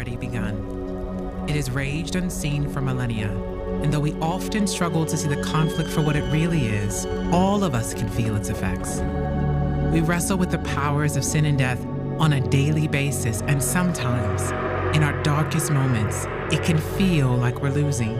[0.00, 1.44] already begun.
[1.46, 3.28] It has raged unseen for millennia,
[3.82, 7.62] and though we often struggle to see the conflict for what it really is, all
[7.62, 9.00] of us can feel its effects.
[9.92, 11.84] We wrestle with the powers of sin and death
[12.18, 14.40] on a daily basis, and sometimes,
[14.96, 18.16] in our darkest moments, it can feel like we're losing.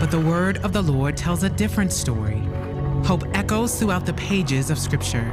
[0.00, 2.42] But the word of the Lord tells a different story.
[3.04, 5.32] Hope echoes throughout the pages of Scripture.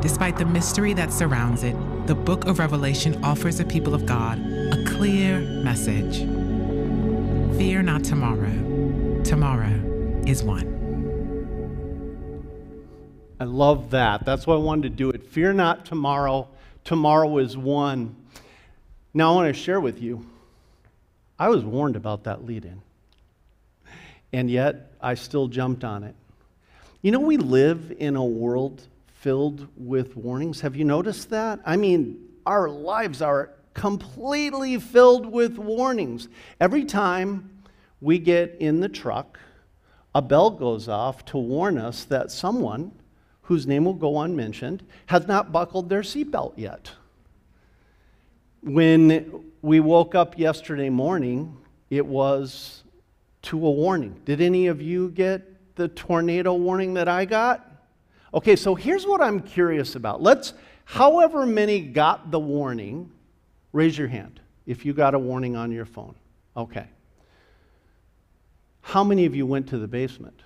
[0.00, 1.74] Despite the mystery that surrounds it,
[2.06, 6.18] the book of Revelation offers the people of God a clear message.
[7.56, 9.22] Fear not tomorrow.
[9.22, 10.72] Tomorrow is won.
[13.38, 14.24] I love that.
[14.24, 15.24] That's why I wanted to do it.
[15.24, 16.48] Fear not tomorrow.
[16.82, 18.16] Tomorrow is won.
[19.14, 20.26] Now I want to share with you.
[21.38, 22.82] I was warned about that lead in.
[24.32, 26.16] And yet I still jumped on it.
[27.00, 28.82] You know, we live in a world
[29.22, 30.60] filled with warnings.
[30.62, 31.60] Have you noticed that?
[31.64, 36.28] I mean, our lives are completely filled with warnings.
[36.60, 37.62] Every time
[38.00, 39.38] we get in the truck,
[40.12, 42.90] a bell goes off to warn us that someone
[43.42, 46.90] whose name will go unmentioned has not buckled their seatbelt yet.
[48.60, 51.56] When we woke up yesterday morning,
[51.90, 52.82] it was
[53.42, 54.20] to a warning.
[54.24, 57.71] Did any of you get the tornado warning that I got?
[58.34, 60.22] Okay, so here's what I'm curious about.
[60.22, 63.10] Let's, however many got the warning,
[63.72, 66.14] raise your hand if you got a warning on your phone.
[66.56, 66.86] Okay.
[68.80, 70.42] How many of you went to the basement?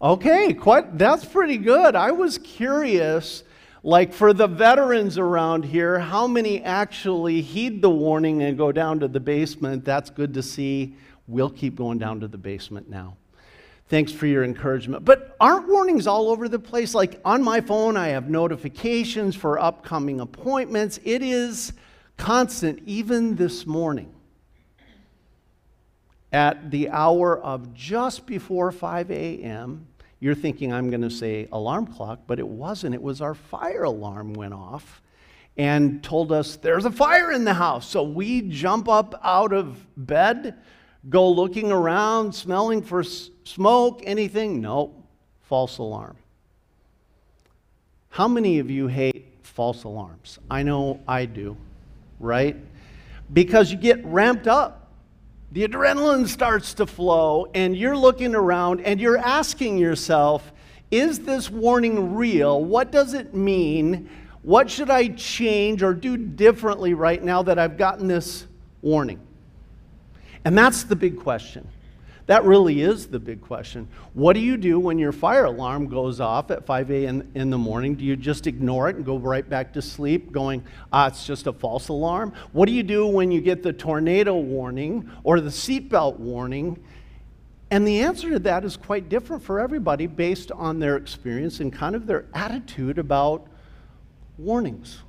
[0.00, 1.94] Okay, quite, that's pretty good.
[1.94, 3.44] I was curious,
[3.84, 8.98] like for the veterans around here, how many actually heed the warning and go down
[9.00, 9.84] to the basement?
[9.84, 10.96] That's good to see.
[11.28, 13.16] We'll keep going down to the basement now.
[13.92, 15.04] Thanks for your encouragement.
[15.04, 16.94] But aren't warnings all over the place?
[16.94, 20.98] Like on my phone, I have notifications for upcoming appointments.
[21.04, 21.74] It is
[22.16, 24.10] constant, even this morning.
[26.32, 29.86] At the hour of just before 5 a.m.,
[30.20, 32.94] you're thinking I'm going to say alarm clock, but it wasn't.
[32.94, 35.02] It was our fire alarm went off
[35.58, 37.86] and told us there's a fire in the house.
[37.90, 40.62] So we jump up out of bed,
[41.10, 43.04] go looking around, smelling for
[43.44, 44.60] smoke, anything.
[44.60, 44.94] Nope,
[45.42, 46.16] false alarm.
[48.10, 50.38] How many of you hate false alarms?
[50.50, 51.56] I know I do,
[52.20, 52.56] right?
[53.32, 54.82] Because you get ramped up
[55.52, 60.50] the adrenaline starts to flow, and you're looking around and you're asking yourself,
[60.90, 62.64] is this warning real?
[62.64, 64.08] What does it mean?
[64.42, 68.46] What should I change or do differently right now that I've gotten this
[68.80, 69.20] warning?
[70.46, 71.68] And that's the big question.
[72.26, 73.88] That really is the big question.
[74.14, 77.30] What do you do when your fire alarm goes off at 5 a.m.
[77.34, 77.94] in the morning?
[77.96, 80.62] Do you just ignore it and go right back to sleep, going,
[80.92, 82.32] ah, it's just a false alarm?
[82.52, 86.82] What do you do when you get the tornado warning or the seatbelt warning?
[87.72, 91.72] And the answer to that is quite different for everybody based on their experience and
[91.72, 93.48] kind of their attitude about
[94.38, 95.02] warnings.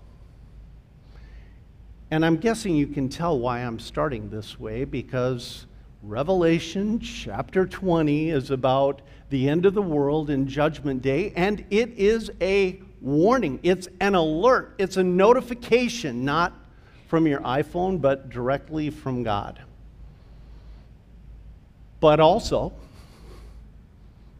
[2.09, 5.66] And I'm guessing you can tell why I'm starting this way because
[6.05, 11.97] Revelation chapter 20 is about the end of the world and judgment day, and it
[11.97, 13.57] is a warning.
[13.63, 14.75] It's an alert.
[14.77, 16.51] It's a notification, not
[17.07, 19.61] from your iPhone, but directly from God.
[22.01, 22.73] But also,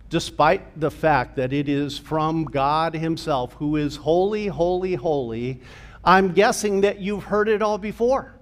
[0.10, 5.62] despite the fact that it is from God Himself, who is holy, holy, holy,
[6.04, 8.36] I'm guessing that you've heard it all before.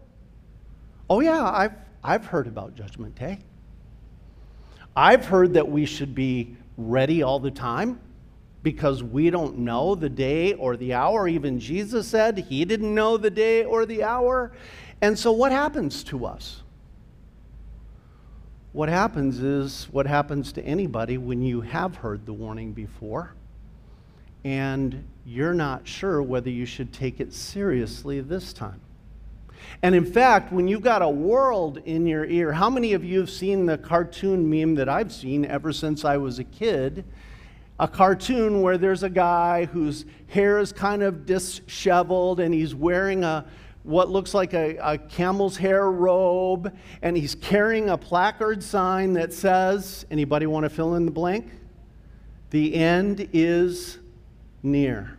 [1.08, 1.74] Oh, yeah, I've
[2.04, 3.40] I've heard about Judgment Day.
[4.96, 8.00] I've heard that we should be ready all the time
[8.64, 11.28] because we don't know the day or the hour.
[11.28, 14.52] Even Jesus said he didn't know the day or the hour.
[15.02, 16.62] And so, what happens to us?
[18.74, 23.34] What happens is what happens to anybody when you have heard the warning before
[24.44, 28.82] and you're not sure whether you should take it seriously this time.
[29.82, 33.20] And in fact, when you've got a world in your ear, how many of you
[33.20, 37.06] have seen the cartoon meme that I've seen ever since I was a kid?
[37.80, 43.24] A cartoon where there's a guy whose hair is kind of disheveled and he's wearing
[43.24, 43.46] a
[43.84, 49.34] what looks like a, a camel's hair robe and he's carrying a placard sign that
[49.34, 51.52] says, anybody want to fill in the blank?
[52.52, 53.98] The end is
[54.62, 55.18] near.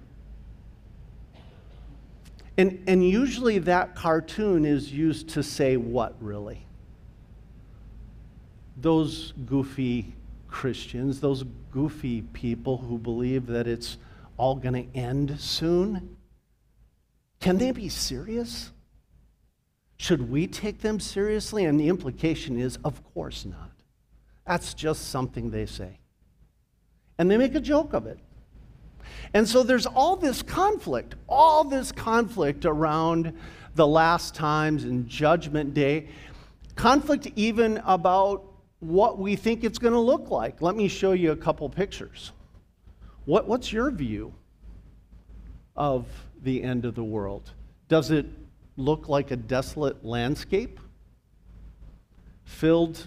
[2.59, 6.67] And, and usually that cartoon is used to say what, really?
[8.77, 10.13] Those goofy
[10.49, 13.97] Christians, those goofy people who believe that it's
[14.37, 16.17] all going to end soon,
[17.41, 18.71] can they be serious?
[19.97, 21.65] Should we take them seriously?
[21.65, 23.71] And the implication is, of course not.
[24.47, 25.99] That's just something they say.
[27.19, 28.19] And they make a joke of it.
[29.35, 33.33] And so there's all this conflict, all this conflict around
[33.75, 36.09] the last times and judgment day.
[36.77, 38.45] Conflict even about
[38.81, 40.61] what we think it's going to look like.
[40.61, 42.33] Let me show you a couple pictures.
[43.25, 44.35] What, what's your view
[45.77, 46.07] of
[46.43, 47.53] the end of the world?
[47.89, 48.27] Does it
[48.77, 50.81] look like a desolate landscape
[52.45, 53.07] filled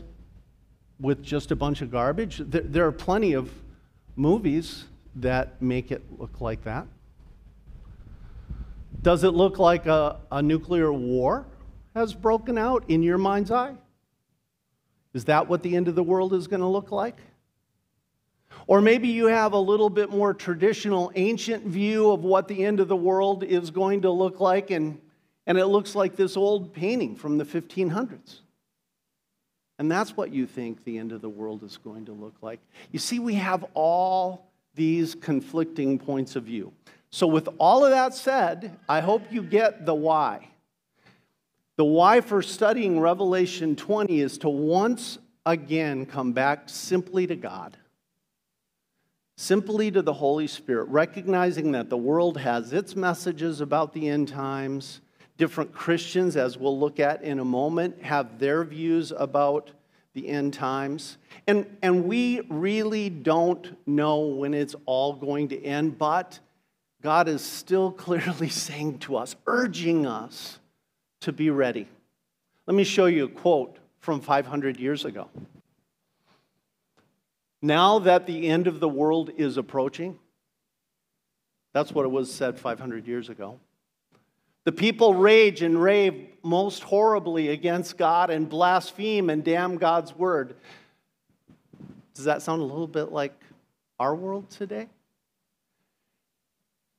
[1.00, 2.38] with just a bunch of garbage?
[2.38, 3.51] There, there are plenty of
[4.15, 6.88] movies that make it look like that.
[9.01, 11.45] Does it look like a, a nuclear war
[11.94, 13.75] has broken out in your mind's eye?
[15.13, 17.17] Is that what the end of the world is going to look like?
[18.67, 22.79] Or maybe you have a little bit more traditional, ancient view of what the end
[22.79, 25.00] of the world is going to look like, and,
[25.45, 28.39] and it looks like this old painting from the 1500s.
[29.77, 32.59] And that's what you think the end of the world is going to look like.
[32.91, 36.74] You see, we have all these conflicting points of view.
[37.10, 40.50] So, with all of that said, I hope you get the why.
[41.77, 47.77] The why for studying Revelation 20 is to once again come back simply to God,
[49.38, 54.30] simply to the Holy Spirit, recognizing that the world has its messages about the end
[54.30, 55.01] times.
[55.38, 59.72] Different Christians, as we'll look at in a moment, have their views about
[60.15, 61.17] the end times.
[61.45, 66.39] And, and we really don't know when it's all going to end, but
[67.03, 70.59] God is still clearly saying to us, urging us
[71.21, 71.88] to be ready.
[72.65, 75.29] Let me show you a quote from 500 years ago.
[77.62, 80.17] Now that the end of the world is approaching,
[81.73, 83.59] that's what it was said 500 years ago.
[84.63, 90.56] The people rage and rave most horribly against God and blaspheme and damn God's word.
[92.13, 93.33] Does that sound a little bit like
[94.00, 94.88] our world today?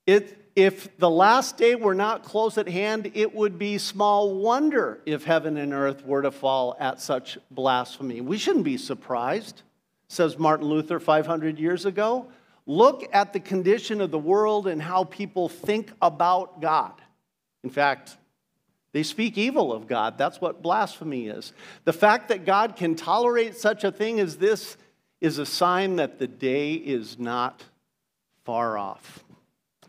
[0.07, 5.01] It, if the last day were not close at hand, it would be small wonder
[5.07, 8.21] if heaven and earth were to fall at such blasphemy.
[8.21, 9.63] We shouldn't be surprised,
[10.09, 12.27] says Martin Luther 500 years ago.
[12.67, 16.93] Look at the condition of the world and how people think about God.
[17.65, 18.17] In fact,
[18.97, 20.17] they speak evil of God.
[20.17, 21.53] That's what blasphemy is.
[21.85, 24.79] The fact that God can tolerate such a thing as this
[25.21, 27.63] is a sign that the day is not
[28.47, 29.23] far off.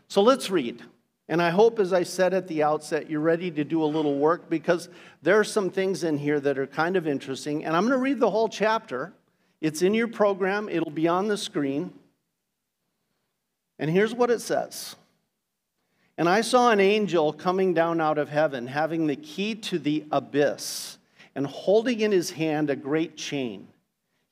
[0.08, 0.82] So let's read.
[1.26, 4.18] And I hope, as I said at the outset, you're ready to do a little
[4.18, 4.90] work because
[5.22, 7.64] there are some things in here that are kind of interesting.
[7.64, 9.14] And I'm going to read the whole chapter.
[9.62, 11.94] It's in your program, it'll be on the screen.
[13.78, 14.96] And here's what it says
[16.18, 20.04] and I saw an angel coming down out of heaven, having the key to the
[20.10, 20.98] abyss,
[21.36, 23.68] and holding in his hand a great chain.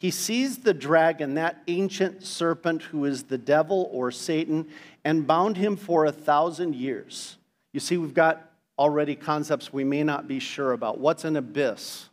[0.01, 4.67] He seized the dragon, that ancient serpent who is the devil or Satan,
[5.05, 7.39] and bound him for a thousand years.
[7.73, 10.99] You see, we've got already concepts we may not be sure about.
[10.99, 12.09] What's an abyss?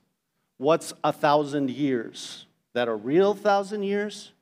[0.58, 2.46] What's a thousand years?
[2.74, 4.32] That a real thousand years?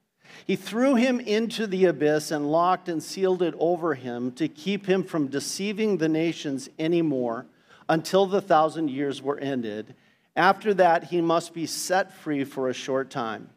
[0.45, 4.85] He threw him into the abyss and locked and sealed it over him to keep
[4.85, 7.45] him from deceiving the nations anymore
[7.87, 9.95] until the thousand years were ended.
[10.35, 13.49] After that, he must be set free for a short time.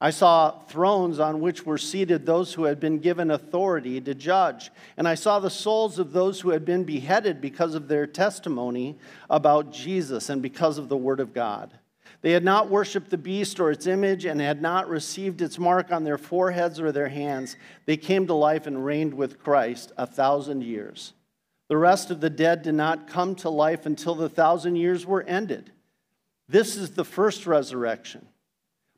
[0.00, 4.70] I saw thrones on which were seated those who had been given authority to judge.
[4.96, 8.98] And I saw the souls of those who had been beheaded because of their testimony
[9.30, 11.72] about Jesus and because of the word of God.
[12.22, 15.92] They had not worshiped the beast or its image and had not received its mark
[15.92, 17.56] on their foreheads or their hands.
[17.84, 21.12] They came to life and reigned with Christ a thousand years.
[21.68, 25.22] The rest of the dead did not come to life until the thousand years were
[25.22, 25.72] ended.
[26.48, 28.26] This is the first resurrection.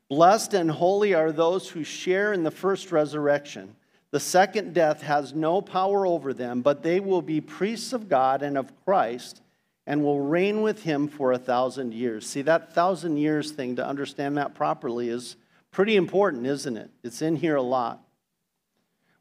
[0.09, 3.75] Blessed and holy are those who share in the first resurrection.
[4.11, 8.41] The second death has no power over them, but they will be priests of God
[8.41, 9.41] and of Christ
[9.89, 12.27] and will reign with him for a thousand years.
[12.27, 15.35] See, that thousand years thing, to understand that properly, is
[15.71, 16.91] pretty important, isn't it?
[17.03, 17.99] It's in here a lot.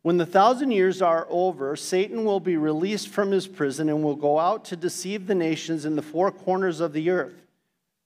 [0.02, 4.14] When the thousand years are over, Satan will be released from his prison and will
[4.14, 7.46] go out to deceive the nations in the four corners of the earth,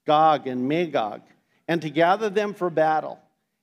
[0.06, 1.22] Gog and Magog,
[1.66, 3.18] and to gather them for battle.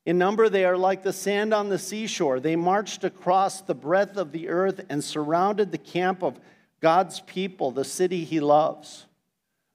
[0.06, 2.42] In number, they are like the sand on the seashore.
[2.42, 6.38] They marched across the breadth of the earth and surrounded the camp of
[6.80, 9.06] God's people, the city he loves.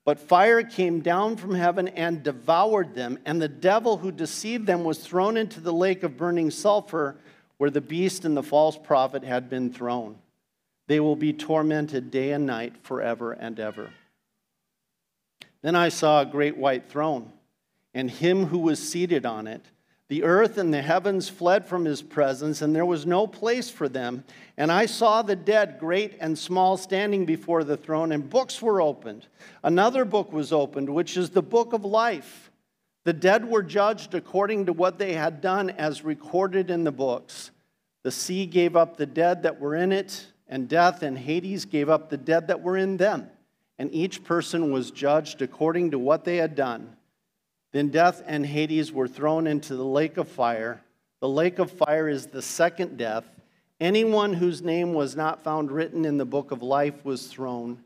[0.05, 4.85] But fire came down from heaven and devoured them, and the devil who deceived them
[4.85, 7.17] was thrown into the lake of burning sulfur
[7.57, 10.17] where the beast and the false prophet had been thrown.
[10.87, 13.91] They will be tormented day and night forever and ever.
[15.63, 17.33] Then I saw a great white throne,
[17.95, 19.65] and him who was seated on it.
[20.09, 23.89] The earth and the heavens fled from his presence, and there was no place for
[23.89, 24.25] them.
[24.57, 28.83] And I saw the dead, great and small, standing before the throne, and books were
[28.83, 29.27] opened.
[29.63, 32.51] Another book was opened, which is the book of life.
[33.05, 37.51] The dead were judged according to what they had done, as recorded in the books.
[38.03, 41.89] The sea gave up the dead that were in it, and death and Hades gave
[41.89, 43.31] up the dead that were in them
[43.79, 46.94] and each person was judged according to what they had done.
[47.75, 50.81] Then death and Hades were thrown into the lake of fire.
[51.21, 53.29] The lake of fire is the second death.
[53.81, 57.83] Anyone whose name was not found written in the book of life was thrown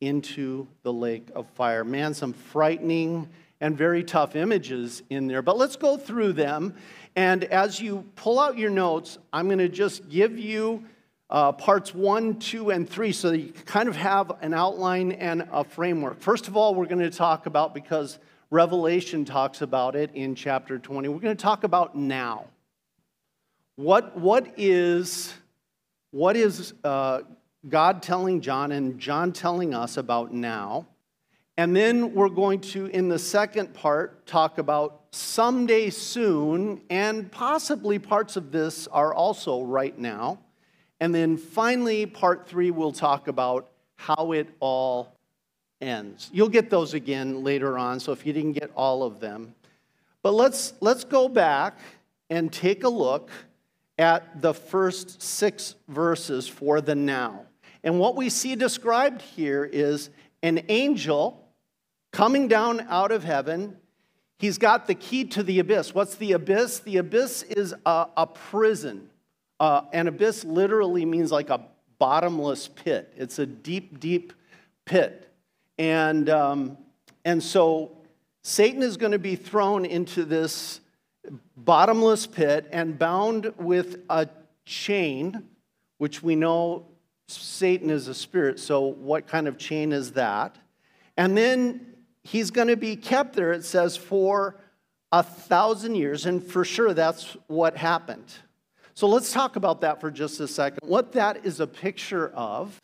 [0.00, 1.82] into the lake of fire.
[1.82, 3.28] Man, some frightening
[3.60, 6.76] and very tough images in there, but let's go through them.
[7.16, 10.84] And as you pull out your notes, I'm going to just give you
[11.30, 15.48] uh, parts one, two, and three, so that you kind of have an outline and
[15.50, 16.20] a framework.
[16.20, 18.20] First of all, we're going to talk about, because
[18.52, 22.44] Revelation talks about it in chapter 20, we're going to talk about now.
[23.76, 25.32] What, what is,
[26.10, 27.22] what is uh,
[27.66, 30.86] God telling John and John telling us about now?
[31.56, 37.98] And then we're going to, in the second part, talk about someday soon, and possibly
[37.98, 40.40] parts of this are also right now.
[41.00, 45.16] And then finally, part three, we'll talk about how it all
[45.82, 46.30] ends.
[46.32, 49.54] You'll get those again later on, so if you didn't get all of them.
[50.22, 51.78] But let's, let's go back
[52.30, 53.30] and take a look
[53.98, 57.44] at the first six verses for the now.
[57.84, 60.10] And what we see described here is
[60.42, 61.44] an angel
[62.12, 63.76] coming down out of heaven.
[64.38, 65.94] He's got the key to the abyss.
[65.94, 66.78] What's the abyss?
[66.80, 69.10] The abyss is a, a prison.
[69.58, 71.66] Uh, an abyss literally means like a
[71.98, 73.12] bottomless pit.
[73.16, 74.32] It's a deep, deep
[74.84, 75.31] pit.
[75.82, 76.78] And, um,
[77.24, 77.90] and so
[78.42, 80.80] Satan is going to be thrown into this
[81.56, 84.28] bottomless pit and bound with a
[84.64, 85.42] chain,
[85.98, 86.86] which we know
[87.26, 88.60] Satan is a spirit.
[88.60, 90.54] So, what kind of chain is that?
[91.16, 94.60] And then he's going to be kept there, it says, for
[95.10, 96.26] a thousand years.
[96.26, 98.32] And for sure, that's what happened.
[98.94, 100.78] So let's talk about that for just a second.
[100.88, 102.80] What that is a picture of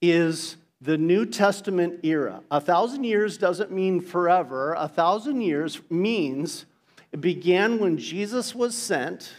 [0.00, 2.42] is the New Testament era.
[2.50, 6.66] A thousand years doesn't mean forever, a thousand years means
[7.12, 9.32] it began when Jesus was sent,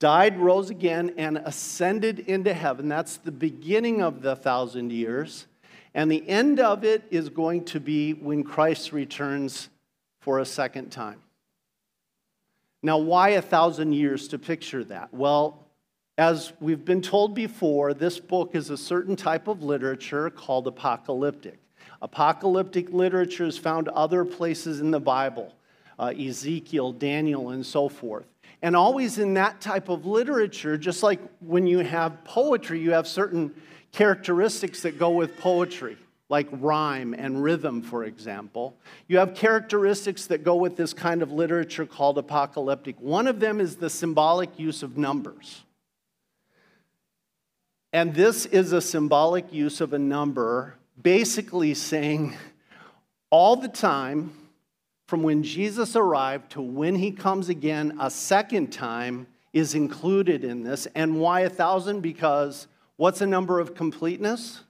[0.00, 2.88] died, rose again, and ascended into heaven.
[2.88, 5.46] That's the beginning of the thousand years.
[5.94, 9.68] And the end of it is going to be when Christ returns
[10.20, 11.20] for a second time.
[12.82, 15.12] Now, why a thousand years to picture that?
[15.12, 15.67] Well,
[16.18, 21.60] as we've been told before, this book is a certain type of literature called apocalyptic.
[22.02, 25.54] Apocalyptic literature is found other places in the Bible,
[25.96, 28.26] uh, Ezekiel, Daniel, and so forth.
[28.62, 33.06] And always in that type of literature, just like when you have poetry, you have
[33.06, 33.54] certain
[33.92, 35.96] characteristics that go with poetry
[36.28, 38.76] like rhyme and rhythm, for example.
[39.06, 43.00] You have characteristics that go with this kind of literature called apocalyptic.
[43.00, 45.62] One of them is the symbolic use of numbers.
[47.92, 52.34] And this is a symbolic use of a number, basically saying
[53.30, 54.32] all the time
[55.06, 60.62] from when Jesus arrived to when he comes again a second time is included in
[60.62, 60.86] this.
[60.94, 62.02] And why a thousand?
[62.02, 62.66] Because
[62.96, 64.60] what's a number of completeness?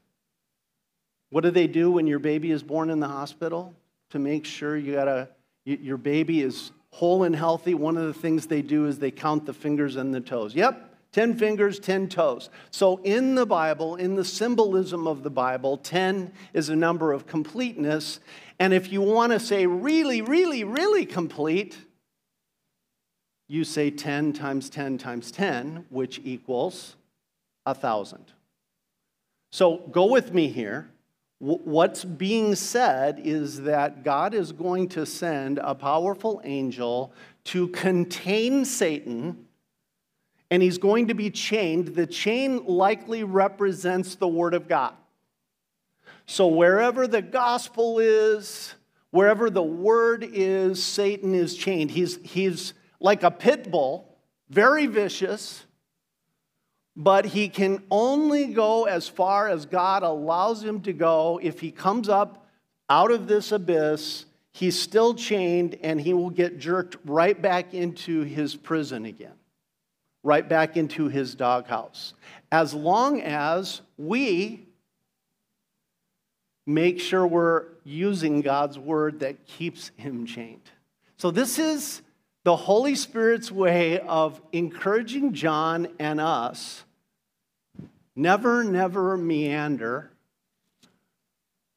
[1.30, 3.74] What do they do when your baby is born in the hospital
[4.10, 5.28] to make sure you got a,
[5.64, 7.74] your baby is whole and healthy?
[7.74, 10.54] One of the things they do is they count the fingers and the toes.
[10.54, 12.50] Yep, 10 fingers, 10 toes.
[12.70, 17.26] So in the Bible, in the symbolism of the Bible, 10 is a number of
[17.26, 18.20] completeness.
[18.58, 21.78] And if you want to say really, really, really complete,
[23.48, 26.96] you say 10 times 10 times 10, which equals
[27.64, 28.32] a 1,000.
[29.50, 30.90] So go with me here.
[31.40, 37.12] What's being said is that God is going to send a powerful angel
[37.44, 39.46] to contain Satan,
[40.50, 41.88] and he's going to be chained.
[41.88, 44.94] The chain likely represents the Word of God.
[46.26, 48.74] So, wherever the gospel is,
[49.10, 51.90] wherever the Word is, Satan is chained.
[51.90, 55.64] He's, he's like a pit bull, very vicious
[56.98, 61.38] but he can only go as far as God allows him to go.
[61.40, 62.44] If he comes up
[62.90, 68.22] out of this abyss, he's still chained and he will get jerked right back into
[68.22, 69.37] his prison again,
[70.22, 72.14] right back into his doghouse.
[72.50, 74.66] As long as we
[76.66, 80.70] make sure we're using God's word that keeps him chained.
[81.16, 82.02] So, this is
[82.44, 86.84] the Holy Spirit's way of encouraging John and us
[88.14, 90.10] never, never meander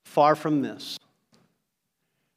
[0.03, 0.97] far from this.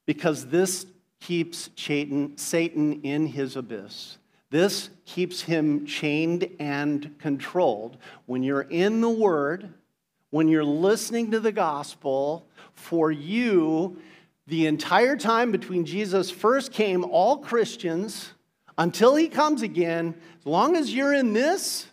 [0.06, 0.86] Because this
[1.20, 4.18] keeps Satan in his abyss.
[4.54, 7.96] This keeps him chained and controlled.
[8.26, 9.68] When you're in the Word,
[10.30, 13.98] when you're listening to the gospel, for you,
[14.46, 18.30] the entire time between Jesus first came, all Christians,
[18.78, 21.88] until he comes again, as long as you're in this,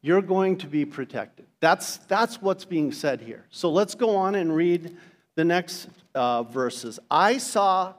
[0.00, 1.44] you're going to be protected.
[1.60, 3.44] That's, that's what's being said here.
[3.50, 4.96] So let's go on and read
[5.34, 6.98] the next uh, verses.
[7.10, 7.92] I saw,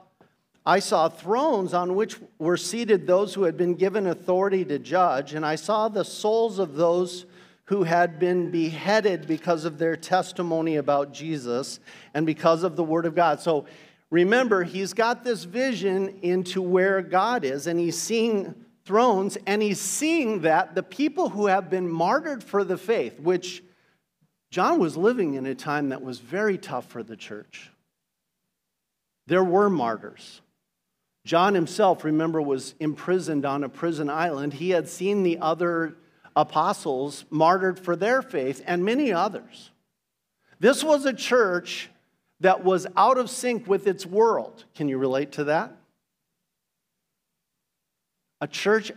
[0.66, 5.34] I saw thrones on which were seated those who had been given authority to judge,
[5.34, 7.26] and I saw the souls of those
[7.66, 11.80] who had been beheaded because of their testimony about Jesus
[12.14, 13.40] and because of the Word of God.
[13.40, 13.66] So
[14.10, 18.54] remember, he's got this vision into where God is, and he's seeing
[18.86, 23.64] thrones, and he's seeing that the people who have been martyred for the faith, which
[24.52, 27.72] John was living in a time that was very tough for the church.
[29.28, 30.42] There were martyrs.
[31.24, 34.54] John himself, remember, was imprisoned on a prison island.
[34.54, 35.96] He had seen the other
[36.36, 39.70] apostles martyred for their faith and many others.
[40.60, 41.90] This was a church
[42.40, 44.66] that was out of sync with its world.
[44.76, 45.76] Can you relate to that?
[48.40, 48.92] A church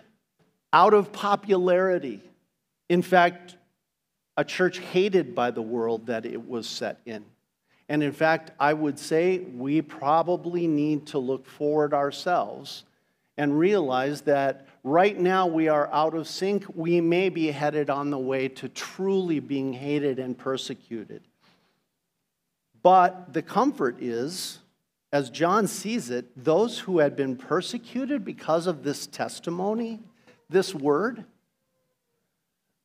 [0.73, 2.23] out of popularity.
[2.89, 3.57] In fact,
[4.37, 7.25] a church hated by the world that it was set in.
[7.89, 12.85] And in fact, I would say we probably need to look forward ourselves
[13.37, 16.65] and realize that right now we are out of sync.
[16.75, 21.23] We may be headed on the way to truly being hated and persecuted.
[22.83, 24.59] But the comfort is,
[25.13, 30.01] as John sees it, those who had been persecuted because of this testimony,
[30.49, 31.25] this word,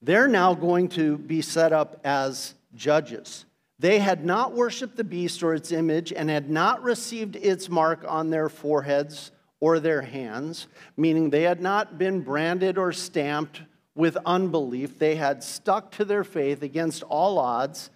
[0.01, 3.45] they're now going to be set up as judges.
[3.79, 8.03] They had not worshiped the beast or its image and had not received its mark
[8.05, 13.61] on their foreheads or their hands, meaning they had not been branded or stamped
[13.95, 14.99] with unbelief.
[14.99, 17.89] They had stuck to their faith against all odds.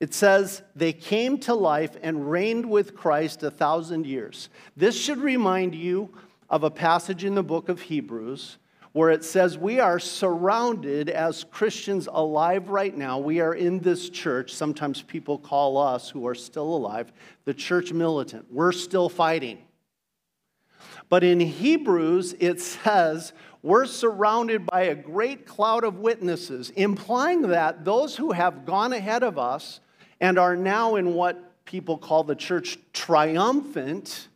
[0.00, 4.48] It says they came to life and reigned with Christ a thousand years.
[4.76, 6.10] This should remind you
[6.48, 8.58] of a passage in the book of Hebrews
[8.96, 13.18] where it says we are surrounded as Christians alive right now.
[13.18, 14.54] We are in this church.
[14.54, 17.12] Sometimes people call us who are still alive
[17.44, 18.46] the church militant.
[18.50, 19.58] We're still fighting.
[21.10, 27.84] But in Hebrews, it says, we're surrounded by a great cloud of witnesses, implying that
[27.84, 29.80] those who have gone ahead of us
[30.22, 34.28] and are now in what people call the church triumphant.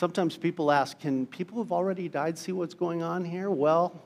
[0.00, 3.50] Sometimes people ask, can people who've already died see what's going on here?
[3.50, 4.02] Well,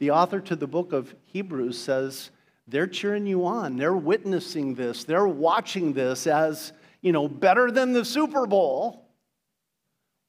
[0.00, 2.32] the author to the book of Hebrews says
[2.66, 3.76] they're cheering you on.
[3.76, 5.04] They're witnessing this.
[5.04, 9.06] They're watching this as, you know, better than the Super Bowl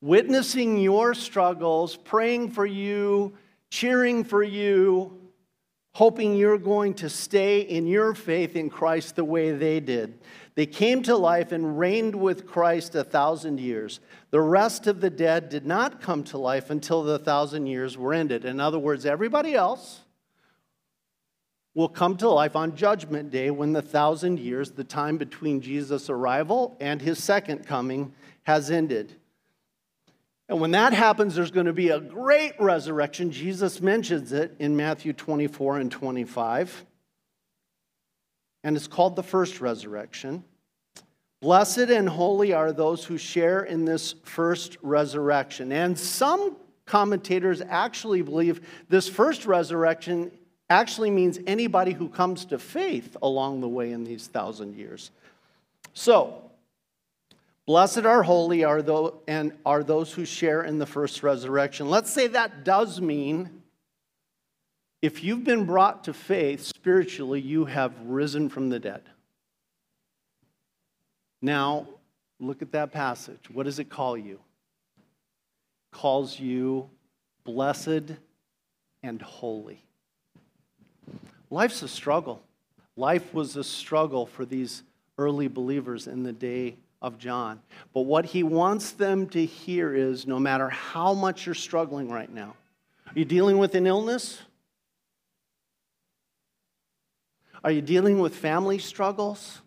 [0.02, 3.34] witnessing your struggles, praying for you,
[3.72, 5.20] cheering for you,
[5.94, 10.20] hoping you're going to stay in your faith in Christ the way they did.
[10.58, 14.00] They came to life and reigned with Christ a thousand years.
[14.32, 18.12] The rest of the dead did not come to life until the thousand years were
[18.12, 18.44] ended.
[18.44, 20.00] In other words, everybody else
[21.76, 26.10] will come to life on Judgment Day when the thousand years, the time between Jesus'
[26.10, 29.14] arrival and his second coming, has ended.
[30.50, 33.30] And when that happens, there's going to be a great resurrection.
[33.30, 36.87] Jesus mentions it in Matthew 24 and 25.
[38.68, 40.44] And it's called the first resurrection.
[41.40, 45.72] Blessed and holy are those who share in this first resurrection.
[45.72, 50.32] And some commentators actually believe this first resurrection
[50.70, 55.12] actually means anybody who comes to faith along the way in these thousand years.
[55.94, 56.42] So,
[57.66, 61.90] Blessed are holy are those, and are those who share in the first resurrection.
[61.90, 63.64] Let's say that does mean
[65.02, 69.02] if you've been brought to faith spiritually, you have risen from the dead.
[71.42, 71.88] Now,
[72.40, 73.50] look at that passage.
[73.52, 74.40] What does it call you?
[74.98, 76.90] It calls you
[77.44, 78.14] blessed
[79.04, 79.84] and holy.
[81.50, 82.42] Life's a struggle.
[82.96, 84.84] Life was a struggle for these
[85.18, 87.62] early believers in the day of John.
[87.94, 92.32] But what he wants them to hear is no matter how much you're struggling right
[92.32, 92.56] now,
[93.06, 94.42] are you dealing with an illness?
[97.64, 99.62] Are you dealing with family struggles?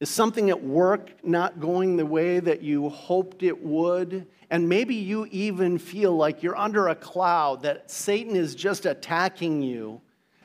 [0.00, 4.26] Is something at work not going the way that you hoped it would?
[4.50, 9.62] And maybe you even feel like you're under a cloud, that Satan is just attacking
[9.62, 10.00] you,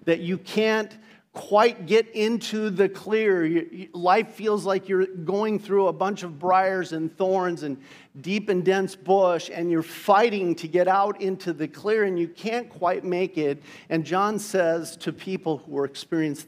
[0.05, 0.97] that you can't
[1.33, 3.65] quite get into the clear.
[3.93, 7.77] Life feels like you're going through a bunch of briars and thorns and
[8.19, 12.27] deep and dense bush, and you're fighting to get out into the clear, and you
[12.27, 13.61] can't quite make it.
[13.89, 15.87] And John says to people who are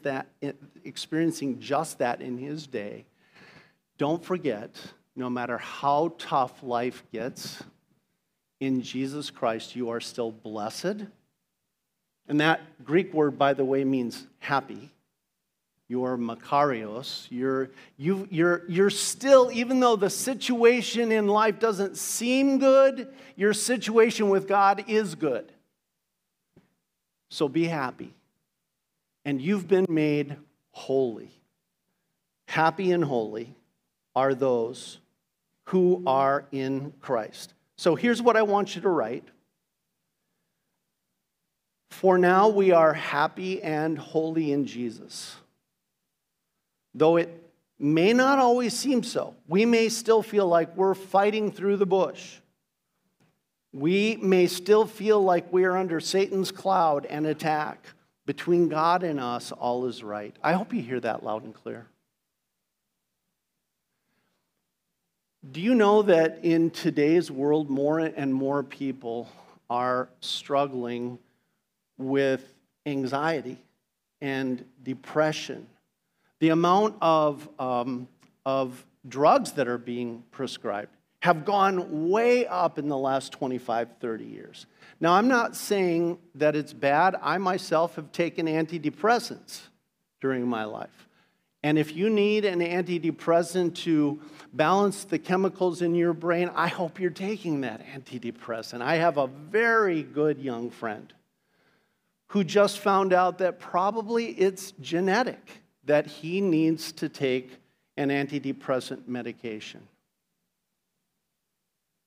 [0.02, 0.52] that, eh,
[0.84, 3.04] experiencing just that in his day,
[3.98, 4.74] don't forget,
[5.14, 7.62] no matter how tough life gets,
[8.58, 11.06] in Jesus Christ, you are still blessed
[12.32, 14.88] and that Greek word, by the way, means happy.
[15.86, 17.26] You're Makarios.
[17.28, 23.52] You're, you, you're, you're still, even though the situation in life doesn't seem good, your
[23.52, 25.52] situation with God is good.
[27.28, 28.14] So be happy.
[29.26, 30.34] And you've been made
[30.70, 31.32] holy.
[32.48, 33.54] Happy and holy
[34.16, 35.00] are those
[35.64, 37.52] who are in Christ.
[37.76, 39.28] So here's what I want you to write
[41.92, 45.36] for now we are happy and holy in Jesus.
[46.94, 47.28] Though it
[47.78, 52.38] may not always seem so, we may still feel like we're fighting through the bush.
[53.72, 57.86] We may still feel like we are under Satan's cloud and attack.
[58.24, 60.34] Between God and us, all is right.
[60.42, 61.86] I hope you hear that loud and clear.
[65.50, 69.28] Do you know that in today's world, more and more people
[69.68, 71.18] are struggling
[72.02, 72.52] with
[72.86, 73.58] anxiety
[74.20, 75.66] and depression.
[76.40, 78.08] The amount of, um,
[78.44, 84.24] of drugs that are being prescribed have gone way up in the last 25, 30
[84.24, 84.66] years.
[85.00, 87.14] Now, I'm not saying that it's bad.
[87.22, 89.60] I myself have taken antidepressants
[90.20, 91.08] during my life.
[91.62, 94.20] And if you need an antidepressant to
[94.52, 98.82] balance the chemicals in your brain, I hope you're taking that antidepressant.
[98.82, 101.12] I have a very good young friend
[102.32, 107.58] who just found out that probably it's genetic, that he needs to take
[107.98, 109.86] an antidepressant medication.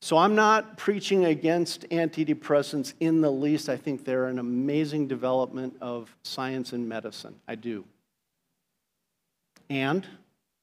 [0.02, 3.70] So I'm not preaching against antidepressants in the least.
[3.70, 7.36] I think they're an amazing development of science and medicine.
[7.48, 7.86] I do.
[9.70, 10.08] And,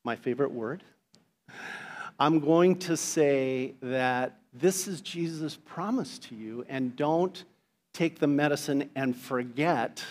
[0.03, 0.83] my favorite word,
[2.19, 7.45] I'm going to say that this is Jesus' promise to you, and don't
[7.93, 10.03] take the medicine and forget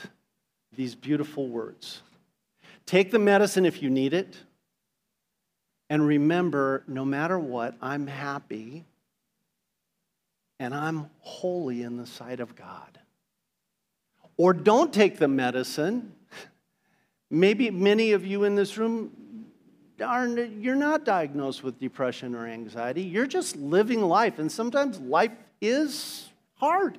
[0.75, 2.01] these beautiful words.
[2.85, 4.37] Take the medicine if you need it,
[5.89, 8.85] and remember no matter what, I'm happy
[10.59, 12.99] and I'm holy in the sight of God.
[14.37, 16.13] Or don't take the medicine.
[17.29, 19.11] Maybe many of you in this room
[20.03, 23.01] aren't, you're not diagnosed with depression or anxiety.
[23.01, 26.97] You're just living life, and sometimes life is hard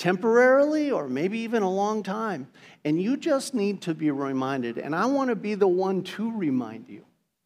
[0.00, 2.48] temporarily or maybe even a long time.
[2.86, 4.78] And you just need to be reminded.
[4.78, 7.04] And I want to be the one to remind you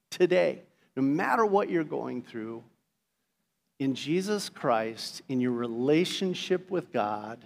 [0.09, 0.63] today,
[0.95, 2.63] no matter what you're going through,
[3.81, 7.45] in Jesus Christ, in your relationship with God,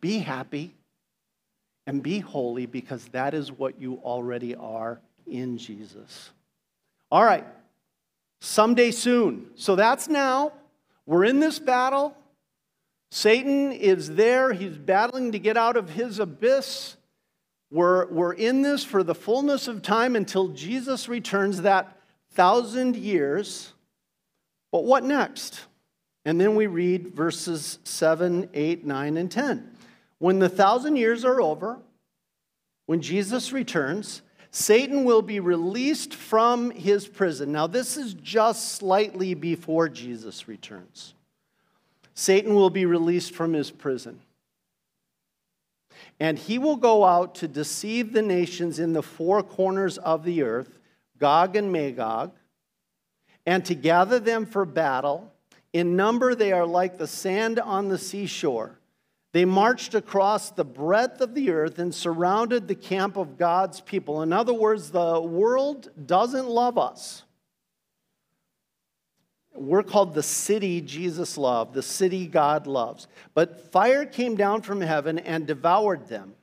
[0.00, 0.74] be happy
[1.86, 6.30] and be holy because that is what you already are in Jesus.
[7.08, 7.46] All right,
[8.40, 9.46] someday soon.
[9.54, 10.52] So that's now.
[11.06, 12.16] We're in this battle.
[13.10, 14.52] Satan is there.
[14.52, 16.96] He's battling to get out of his abyss.
[17.70, 21.98] We're, we're in this for the fullness of time until Jesus returns that
[22.32, 23.72] thousand years.
[24.72, 25.60] But what next?
[26.24, 29.76] And then we read verses 7, 8, 9, and 10.
[30.18, 31.78] When the thousand years are over,
[32.86, 37.52] when Jesus returns, Satan will be released from his prison.
[37.52, 41.14] Now, this is just slightly before Jesus returns.
[42.20, 44.20] Satan will be released from his prison.
[46.20, 50.42] And he will go out to deceive the nations in the four corners of the
[50.42, 50.78] earth,
[51.16, 52.32] Gog and Magog,
[53.46, 55.32] and to gather them for battle.
[55.72, 58.78] In number, they are like the sand on the seashore.
[59.32, 64.20] They marched across the breadth of the earth and surrounded the camp of God's people.
[64.20, 67.22] In other words, the world doesn't love us.
[69.54, 73.08] We're called the city Jesus loved, the city God loves.
[73.34, 76.34] But fire came down from heaven and devoured them.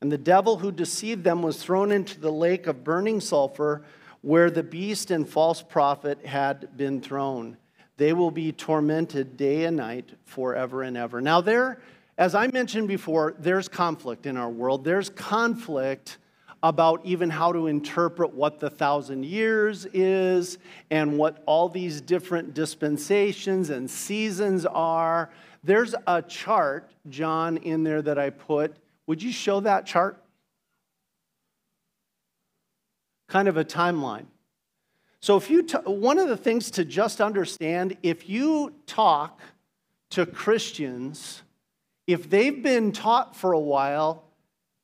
[0.00, 3.84] And the devil who deceived them was thrown into the lake of burning sulfur
[4.20, 7.56] where the beast and false prophet had been thrown.
[7.96, 11.20] They will be tormented day and night forever and ever.
[11.20, 11.80] Now, there
[12.18, 14.84] as I mentioned before, there's conflict in our world.
[14.84, 16.18] There's conflict
[16.62, 20.58] about even how to interpret what the thousand years is
[20.90, 25.30] and what all these different dispensations and seasons are.
[25.64, 28.76] There's a chart, John, in there that I put.
[29.06, 30.22] Would you show that chart?
[33.28, 34.26] Kind of a timeline.
[35.20, 39.40] So, if you, t- one of the things to just understand, if you talk
[40.10, 41.42] to Christians,
[42.06, 44.24] if they've been taught for a while,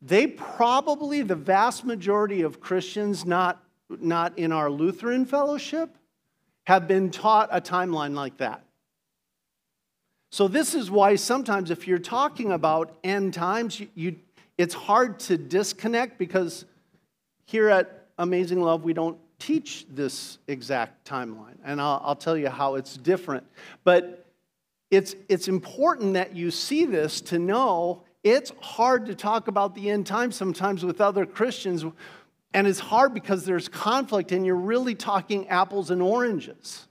[0.00, 5.96] they probably, the vast majority of Christians, not, not in our Lutheran fellowship,
[6.66, 8.64] have been taught a timeline like that.
[10.30, 14.16] So, this is why sometimes if you're talking about end times, you, you,
[14.58, 16.66] it's hard to disconnect because
[17.46, 21.56] here at Amazing Love, we don't teach this exact timeline.
[21.64, 23.46] And I'll, I'll tell you how it's different.
[23.84, 24.26] But
[24.90, 29.90] it's, it's important that you see this to know it's hard to talk about the
[29.90, 31.84] end times sometimes with other Christians.
[32.54, 36.88] And it's hard because there's conflict and you're really talking apples and oranges.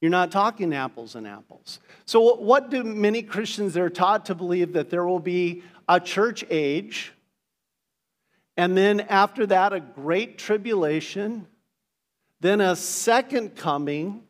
[0.00, 1.80] You're not talking apples and apples.
[2.06, 6.44] So, what do many Christians are taught to believe that there will be a church
[6.50, 7.12] age,
[8.56, 11.46] and then after that, a great tribulation,
[12.40, 14.22] then a second coming,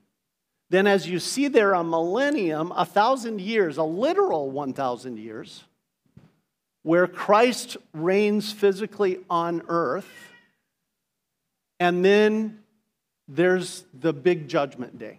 [0.70, 5.64] then, as you see there, a millennium, a thousand years, a literal 1,000 years,
[6.88, 10.08] where Christ reigns physically on earth,
[11.78, 12.60] and then
[13.28, 15.18] there's the big judgment day.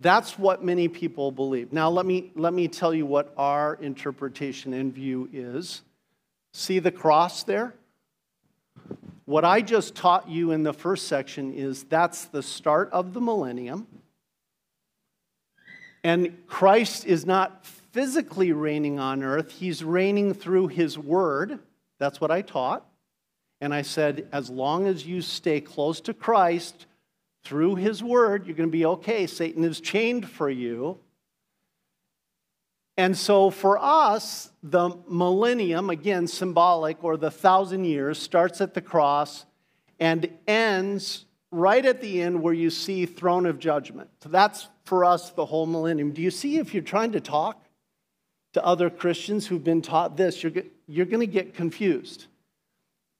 [0.00, 1.72] That's what many people believe.
[1.72, 5.82] Now, let me, let me tell you what our interpretation and view is.
[6.52, 7.72] See the cross there?
[9.24, 13.20] What I just taught you in the first section is that's the start of the
[13.20, 13.86] millennium.
[16.02, 21.58] And Christ is not physically reigning on earth, he's reigning through his word.
[21.98, 22.86] That's what I taught.
[23.60, 26.86] And I said, as long as you stay close to Christ,
[27.42, 29.26] through his word, you're going to be okay.
[29.26, 30.98] Satan is chained for you.
[32.96, 38.82] And so for us, the millennium, again, symbolic, or the thousand years, starts at the
[38.82, 39.46] cross
[39.98, 44.10] and ends right at the end where you see throne of judgment.
[44.22, 46.12] So that's for us the whole millennium.
[46.12, 47.59] Do you see if you're trying to talk
[48.52, 50.52] to other Christians who've been taught this, you're,
[50.86, 52.26] you're going to get confused.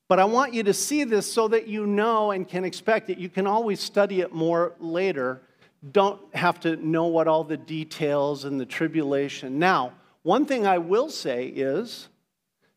[0.09, 3.19] But I want you to see this so that you know and can expect it.
[3.19, 5.40] You can always study it more later.
[5.93, 9.61] Don't have to know what all the details and the tribulation.
[9.61, 12.09] Now, one thing I will say is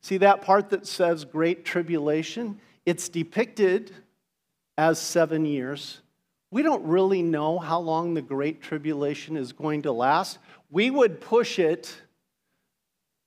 [0.01, 2.59] see that part that says great tribulation?
[2.85, 3.91] It's depicted
[4.77, 6.01] as seven years.
[6.51, 10.37] We don't really know how long the great tribulation is going to last.
[10.69, 11.95] We would push it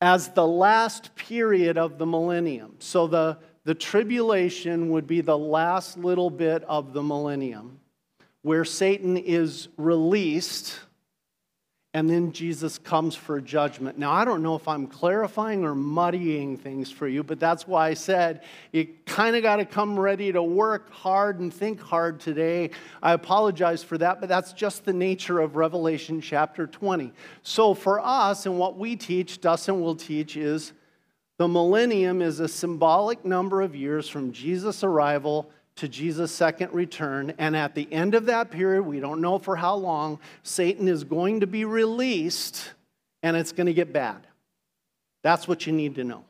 [0.00, 2.76] as the last period of the millennium.
[2.78, 7.80] So the the tribulation would be the last little bit of the millennium
[8.42, 10.78] where Satan is released
[11.96, 13.96] and then Jesus comes for judgment.
[13.96, 17.88] Now, I don't know if I'm clarifying or muddying things for you, but that's why
[17.88, 22.20] I said you kind of got to come ready to work hard and think hard
[22.20, 22.68] today.
[23.02, 27.14] I apologize for that, but that's just the nature of Revelation chapter 20.
[27.42, 30.74] So, for us, and what we teach, Dustin will teach, is
[31.38, 37.34] the millennium is a symbolic number of years from Jesus' arrival to Jesus' second return.
[37.38, 41.04] And at the end of that period, we don't know for how long, Satan is
[41.04, 42.72] going to be released
[43.22, 44.26] and it's going to get bad.
[45.22, 46.24] That's what you need to know.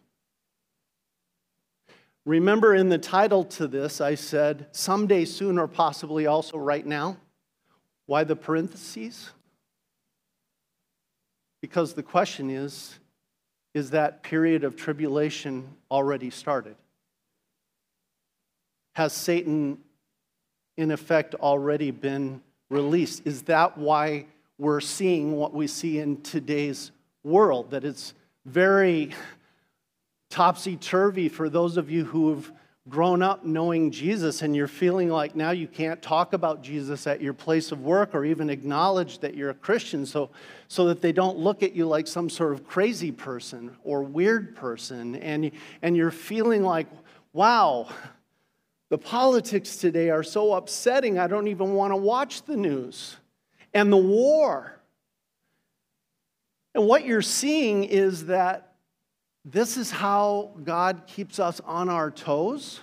[2.25, 7.17] Remember in the title to this, I said someday soon or possibly also right now.
[8.07, 9.31] Why the parentheses?
[11.61, 12.99] Because the question is
[13.75, 16.77] is that period of tribulation already started?
[18.97, 19.77] Has Satan,
[20.79, 23.27] in effect, already been released?
[23.27, 24.25] Is that why
[24.57, 27.73] we're seeing what we see in today's world?
[27.73, 28.15] That it's
[28.47, 29.11] very
[30.31, 32.51] topsy turvy for those of you who have
[32.89, 37.21] grown up knowing Jesus and you're feeling like now you can't talk about Jesus at
[37.21, 40.31] your place of work or even acknowledge that you're a Christian so,
[40.69, 44.57] so that they don't look at you like some sort of crazy person or weird
[44.57, 45.17] person.
[45.17, 45.51] And,
[45.83, 46.87] and you're feeling like,
[47.35, 47.89] wow,
[48.89, 53.17] the politics today are so upsetting, I don't even want to watch the news.
[53.75, 54.73] And the war.
[56.75, 58.75] And what you're seeing is that
[59.45, 62.81] this is how God keeps us on our toes.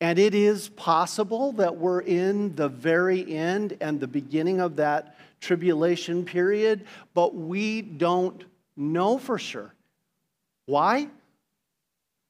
[0.00, 5.16] And it is possible that we're in the very end and the beginning of that
[5.40, 6.84] tribulation period,
[7.14, 8.44] but we don't
[8.76, 9.72] know for sure.
[10.66, 11.08] Why?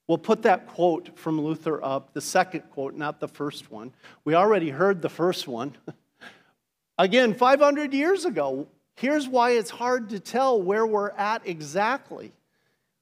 [0.07, 3.91] We'll put that quote from Luther up, the second quote, not the first one.
[4.23, 5.75] We already heard the first one.
[6.97, 8.67] Again, 500 years ago.
[8.97, 12.31] Here's why it's hard to tell where we're at exactly.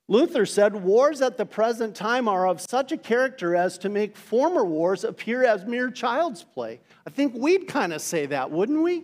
[0.08, 4.18] Luther said, Wars at the present time are of such a character as to make
[4.18, 6.80] former wars appear as mere child's play.
[7.06, 9.04] I think we'd kind of say that, wouldn't we?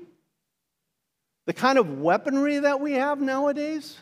[1.45, 3.97] The kind of weaponry that we have nowadays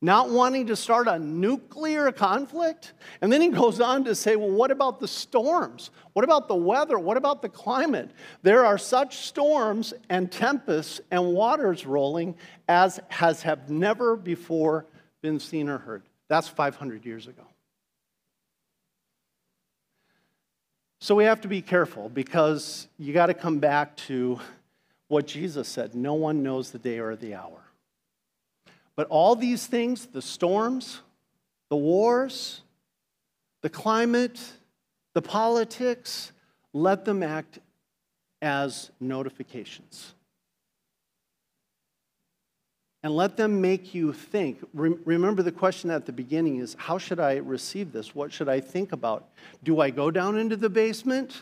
[0.00, 2.92] not wanting to start a nuclear conflict.
[3.20, 5.90] And then he goes on to say, well, what about the storms?
[6.12, 6.98] What about the weather?
[6.98, 8.10] What about the climate?
[8.42, 12.36] There are such storms and tempests and waters rolling
[12.68, 14.86] as has have never before
[15.20, 16.04] been seen or heard.
[16.28, 17.42] That's 500 years ago.
[21.00, 24.38] So we have to be careful because you got to come back to
[25.08, 27.67] what Jesus said no one knows the day or the hour.
[28.98, 31.02] But all these things the storms,
[31.68, 32.62] the wars,
[33.62, 34.40] the climate,
[35.14, 36.32] the politics
[36.72, 37.60] let them act
[38.42, 40.14] as notifications.
[43.04, 44.58] And let them make you think.
[44.74, 48.16] Remember, the question at the beginning is how should I receive this?
[48.16, 49.28] What should I think about?
[49.62, 51.40] Do I go down into the basement?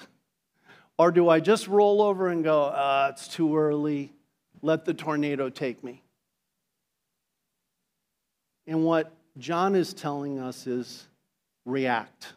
[0.99, 4.13] Or do I just roll over and go, uh, it's too early,
[4.61, 6.03] let the tornado take me?
[8.67, 11.07] And what John is telling us is
[11.65, 12.33] react.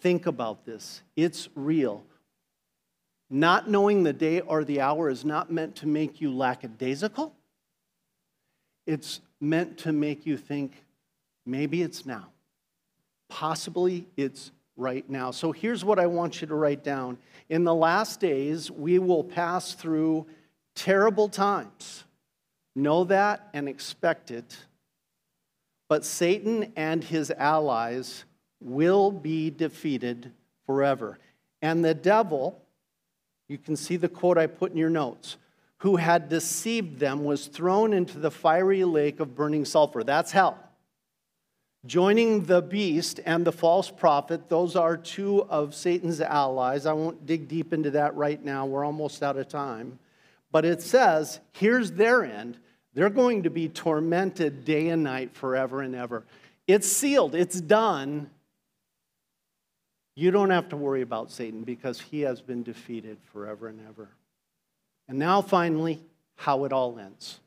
[0.00, 1.02] Think about this.
[1.16, 2.04] It's real.
[3.28, 7.34] Not knowing the day or the hour is not meant to make you lackadaisical.
[8.86, 10.84] It's meant to make you think
[11.44, 12.28] maybe it's now.
[13.28, 15.30] Possibly it's right now.
[15.30, 17.18] So here's what I want you to write down.
[17.48, 20.26] In the last days, we will pass through
[20.74, 22.04] terrible times.
[22.74, 24.56] Know that and expect it
[25.90, 28.24] but Satan and his allies
[28.60, 30.30] will be defeated
[30.64, 31.18] forever.
[31.62, 32.62] And the devil,
[33.48, 35.36] you can see the quote I put in your notes,
[35.78, 40.04] who had deceived them was thrown into the fiery lake of burning sulfur.
[40.04, 40.56] That's hell.
[41.84, 46.86] Joining the beast and the false prophet, those are two of Satan's allies.
[46.86, 49.98] I won't dig deep into that right now, we're almost out of time.
[50.52, 52.60] But it says, here's their end
[52.94, 56.24] they're going to be tormented day and night forever and ever.
[56.66, 58.30] It's sealed, it's done.
[60.16, 64.08] You don't have to worry about Satan because he has been defeated forever and ever.
[65.08, 66.02] And now, finally,
[66.36, 67.40] how it all ends.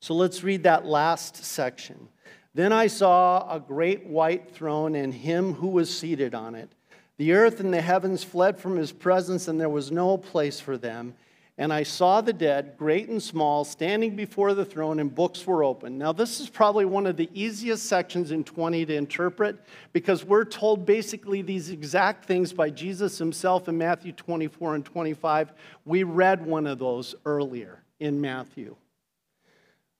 [0.00, 2.08] So let's read that last section.
[2.54, 6.70] Then I saw a great white throne and him who was seated on it.
[7.18, 10.78] The earth and the heavens fled from his presence, and there was no place for
[10.78, 11.14] them.
[11.60, 15.62] And I saw the dead, great and small, standing before the throne, and books were
[15.62, 15.98] open.
[15.98, 19.60] Now, this is probably one of the easiest sections in 20 to interpret
[19.92, 25.52] because we're told basically these exact things by Jesus himself in Matthew 24 and 25.
[25.84, 28.74] We read one of those earlier in Matthew.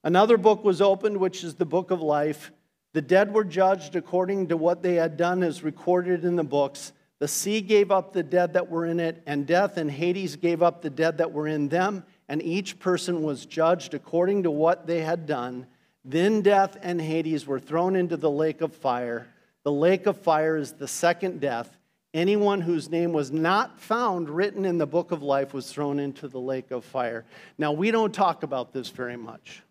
[0.02, 2.52] Another book was opened, which is the book of life.
[2.94, 6.94] The dead were judged according to what they had done, as recorded in the books.
[7.20, 10.62] The sea gave up the dead that were in it, and death and Hades gave
[10.62, 14.86] up the dead that were in them, and each person was judged according to what
[14.86, 15.66] they had done.
[16.02, 19.28] Then death and Hades were thrown into the lake of fire.
[19.64, 21.76] The lake of fire is the second death.
[22.14, 26.26] Anyone whose name was not found written in the book of life was thrown into
[26.26, 27.26] the lake of fire.
[27.58, 29.62] Now, we don't talk about this very much.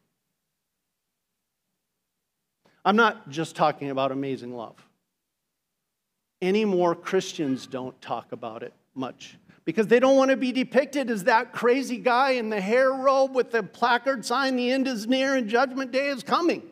[2.86, 4.89] I'm not just talking about amazing love
[6.42, 11.26] anymore Christians don't talk about it much because they don't want to be depicted as
[11.26, 15.36] that crazy guy in the hair robe with the placard sign, the end is near
[15.36, 16.64] and judgment day is coming.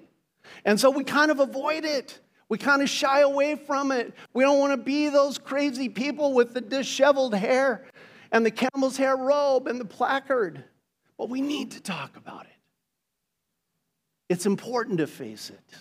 [0.65, 2.19] And so we kind of avoid it.
[2.49, 4.13] We kind of shy away from it.
[4.33, 7.85] We don't want to be those crazy people with the disheveled hair
[8.31, 10.63] and the camel's hair robe and the placard.
[11.17, 12.51] But we need to talk about it.
[14.29, 15.75] It's important to face it.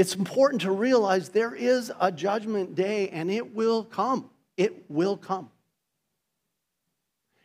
[0.00, 4.30] It's important to realize there is a judgment day and it will come.
[4.56, 5.50] It will come.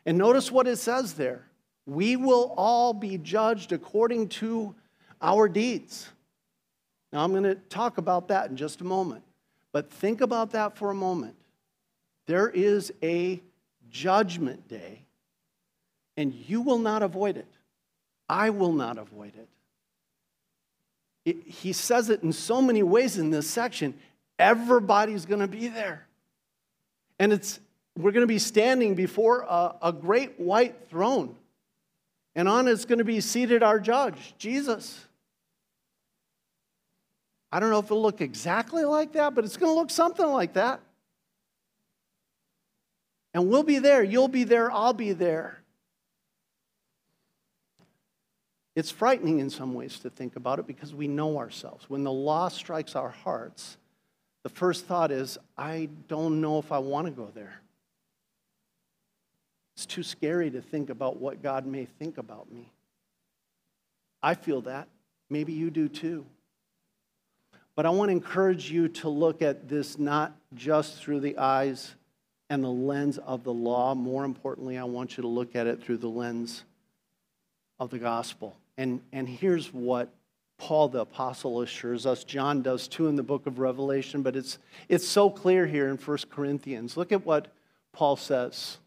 [0.06, 1.50] And notice what it says there.
[1.86, 4.74] We will all be judged according to
[5.22, 6.08] our deeds.
[7.12, 9.26] Now, I'm going to talk about that in just a moment.
[9.74, 11.36] But think about that for a moment.
[12.26, 13.42] There is a
[13.90, 15.02] judgment day,
[16.16, 17.52] and you will not avoid it.
[18.30, 19.50] I will not avoid it
[21.26, 23.96] it, he says it in so many ways in this section.
[24.38, 26.06] Everybody's going to be there.
[27.20, 27.60] And it's,
[27.98, 31.36] we're going to be standing before a, a great white throne.
[32.36, 35.04] And on it's going to be seated our judge, Jesus.
[37.52, 40.28] I don't know if it'll look exactly like that, but it's going to look something
[40.28, 40.82] like that.
[43.34, 44.04] And we'll be there.
[44.04, 44.72] You'll be there.
[44.72, 45.62] I'll be there.
[48.76, 51.90] It's frightening in some ways to think about it because we know ourselves.
[51.90, 53.78] When the law strikes our hearts,
[54.44, 57.62] the first thought is, I don't know if I want to go there.
[59.76, 62.70] It's too scary to think about what God may think about me.
[64.22, 64.88] I feel that.
[65.30, 66.26] Maybe you do too.
[67.76, 71.96] But I want to encourage you to look at this not just through the eyes
[72.50, 73.96] and the lens of the law.
[73.96, 76.64] More importantly, I want you to look at it through the lens
[77.80, 78.56] of the gospel.
[78.78, 80.10] And, and here's what
[80.58, 82.24] Paul the apostle assures us.
[82.24, 84.58] John does too in the book of Revelation, but it's,
[84.90, 86.98] it's so clear here in 1 Corinthians.
[86.98, 87.48] Look at what
[87.94, 88.78] Paul says.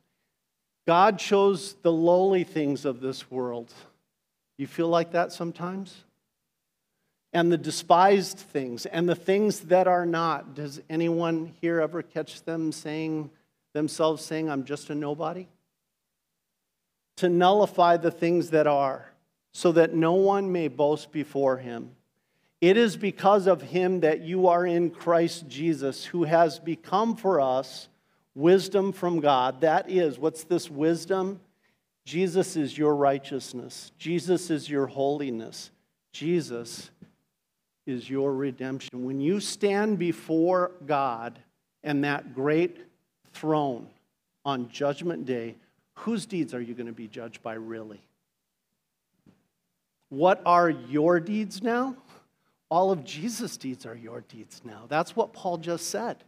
[0.86, 3.72] God chose the lowly things of this world.
[4.56, 6.04] You feel like that sometimes?
[7.34, 10.54] And the despised things and the things that are not.
[10.54, 13.30] Does anyone here ever catch them saying
[13.74, 15.46] themselves saying, I'm just a nobody?
[17.18, 19.10] To nullify the things that are,
[19.58, 21.90] so that no one may boast before him.
[22.60, 27.40] It is because of him that you are in Christ Jesus, who has become for
[27.40, 27.88] us
[28.36, 29.62] wisdom from God.
[29.62, 31.40] That is, what's this wisdom?
[32.04, 35.72] Jesus is your righteousness, Jesus is your holiness,
[36.12, 36.92] Jesus
[37.84, 39.04] is your redemption.
[39.04, 41.36] When you stand before God
[41.82, 42.76] and that great
[43.32, 43.88] throne
[44.44, 45.56] on Judgment Day,
[45.94, 48.00] whose deeds are you going to be judged by, really?
[50.08, 51.96] What are your deeds now?
[52.70, 54.84] All of Jesus' deeds are your deeds now.
[54.88, 56.24] That's what Paul just said.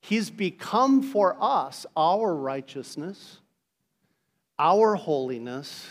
[0.00, 3.38] He's become for us our righteousness,
[4.58, 5.88] our holiness,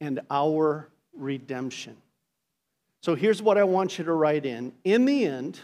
[0.00, 1.96] and our redemption.
[3.02, 4.72] So here's what I want you to write in.
[4.84, 5.60] In the end,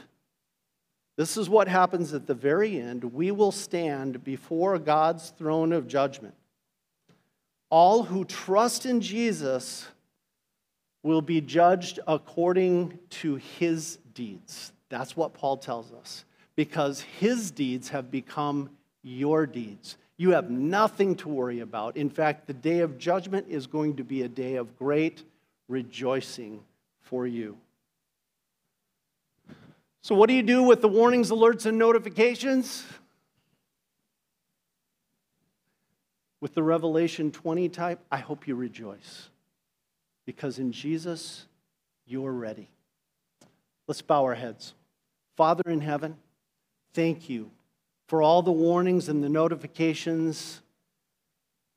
[1.16, 3.04] this is what happens at the very end.
[3.04, 6.34] We will stand before God's throne of judgment.
[7.68, 9.88] All who trust in Jesus
[11.02, 14.72] will be judged according to his deeds.
[14.88, 16.24] That's what Paul tells us
[16.54, 18.70] because his deeds have become
[19.02, 19.96] your deeds.
[20.16, 21.96] You have nothing to worry about.
[21.96, 25.24] In fact, the day of judgment is going to be a day of great
[25.68, 26.62] rejoicing
[27.00, 27.56] for you.
[30.02, 32.84] So, what do you do with the warnings, alerts, and notifications?
[36.40, 39.28] With the Revelation 20 type, I hope you rejoice.
[40.26, 41.46] Because in Jesus,
[42.06, 42.68] you're ready.
[43.86, 44.74] Let's bow our heads.
[45.36, 46.16] Father in heaven,
[46.94, 47.50] Thank you
[48.06, 50.60] for all the warnings and the notifications,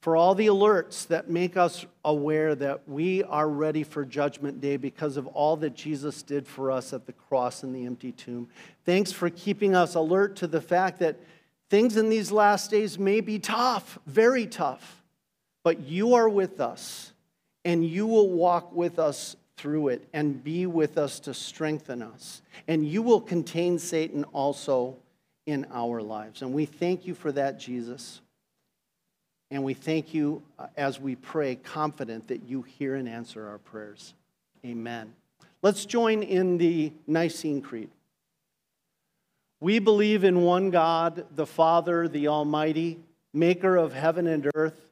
[0.01, 4.75] for all the alerts that make us aware that we are ready for Judgment Day
[4.75, 8.49] because of all that Jesus did for us at the cross and the empty tomb.
[8.83, 11.15] Thanks for keeping us alert to the fact that
[11.69, 15.01] things in these last days may be tough, very tough,
[15.63, 17.13] but you are with us
[17.65, 22.41] and you will walk with us through it and be with us to strengthen us.
[22.67, 24.95] And you will contain Satan also
[25.45, 26.41] in our lives.
[26.41, 28.21] And we thank you for that, Jesus.
[29.51, 33.57] And we thank you uh, as we pray, confident that you hear and answer our
[33.57, 34.13] prayers.
[34.65, 35.13] Amen.
[35.61, 37.89] Let's join in the Nicene Creed.
[39.59, 42.99] We believe in one God, the Father, the Almighty,
[43.33, 44.91] maker of heaven and earth,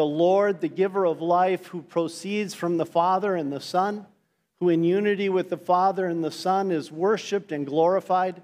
[0.00, 4.06] the Lord, the giver of life, who proceeds from the Father and the Son,
[4.58, 8.40] who in unity with the Father and the Son is worshiped and glorified,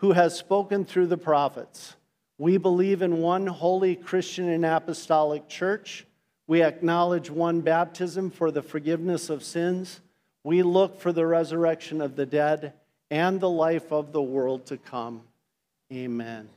[0.00, 1.96] who has spoken through the prophets.
[2.36, 6.04] We believe in one holy Christian and apostolic church.
[6.46, 10.02] We acknowledge one baptism for the forgiveness of sins.
[10.44, 12.74] We look for the resurrection of the dead
[13.10, 15.22] and the life of the world to come.
[15.90, 16.50] Amen.